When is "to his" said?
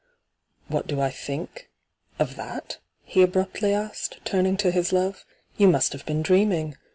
4.57-4.91